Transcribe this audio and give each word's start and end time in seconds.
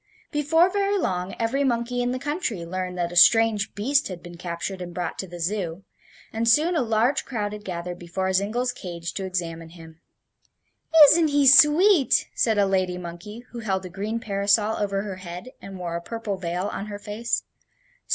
Before 0.31 0.67
very 0.67 0.97
long 0.97 1.35
every 1.37 1.63
monkey 1.63 2.01
in 2.01 2.09
the 2.11 2.17
country 2.17 2.65
learned 2.65 2.97
that 2.97 3.11
a 3.11 3.15
strange 3.15 3.75
beast 3.75 4.07
had 4.07 4.23
been 4.23 4.35
captured 4.35 4.81
and 4.81 4.95
brought 4.95 5.19
to 5.19 5.27
the 5.27 5.39
Zoo; 5.39 5.83
and 6.33 6.49
soon 6.49 6.75
a 6.75 6.81
large 6.81 7.23
crowd 7.23 7.53
had 7.53 7.63
gathered 7.63 7.99
before 7.99 8.33
Zingle's 8.33 8.71
cage 8.73 9.13
to 9.13 9.25
examine 9.25 9.69
him. 9.69 10.01
"Isn't 11.05 11.27
he 11.27 11.45
sweet!" 11.45 12.29
said 12.33 12.57
a 12.57 12.65
lady 12.65 12.97
monkey 12.97 13.41
who 13.51 13.59
held 13.59 13.85
a 13.85 13.89
green 13.89 14.19
parasol 14.19 14.75
over 14.77 15.03
her 15.03 15.17
head 15.17 15.49
and 15.61 15.77
wore 15.77 15.95
a 15.95 16.01
purple 16.01 16.35
veil 16.35 16.65
on 16.73 16.87
her 16.87 16.97
face. 16.97 17.43